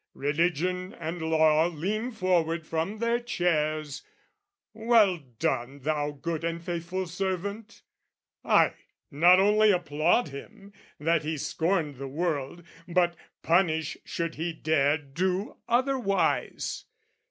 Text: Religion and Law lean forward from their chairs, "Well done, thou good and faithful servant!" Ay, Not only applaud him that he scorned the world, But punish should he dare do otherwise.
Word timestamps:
Religion 0.15 0.95
and 0.95 1.21
Law 1.21 1.67
lean 1.67 2.09
forward 2.09 2.65
from 2.65 2.97
their 2.97 3.19
chairs, 3.19 4.01
"Well 4.73 5.17
done, 5.37 5.81
thou 5.81 6.09
good 6.09 6.43
and 6.43 6.59
faithful 6.59 7.05
servant!" 7.05 7.83
Ay, 8.43 8.73
Not 9.11 9.39
only 9.39 9.69
applaud 9.69 10.29
him 10.29 10.73
that 10.99 11.21
he 11.21 11.37
scorned 11.37 11.97
the 11.97 12.07
world, 12.07 12.63
But 12.87 13.15
punish 13.43 13.95
should 14.03 14.33
he 14.33 14.53
dare 14.53 14.97
do 14.97 15.57
otherwise. 15.67 16.85